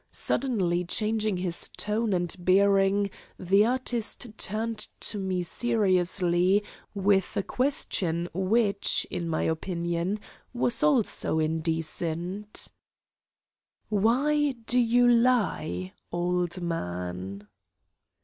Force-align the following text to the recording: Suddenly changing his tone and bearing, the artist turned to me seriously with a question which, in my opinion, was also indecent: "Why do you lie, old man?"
Suddenly 0.09 0.83
changing 0.83 1.37
his 1.37 1.69
tone 1.77 2.11
and 2.11 2.35
bearing, 2.39 3.11
the 3.37 3.67
artist 3.67 4.35
turned 4.35 4.87
to 5.01 5.19
me 5.19 5.43
seriously 5.43 6.63
with 6.95 7.37
a 7.37 7.43
question 7.43 8.27
which, 8.33 9.05
in 9.11 9.29
my 9.29 9.43
opinion, 9.43 10.19
was 10.55 10.81
also 10.81 11.37
indecent: 11.37 12.67
"Why 13.89 14.53
do 14.65 14.79
you 14.79 15.07
lie, 15.07 15.93
old 16.11 16.59
man?" 16.63 17.47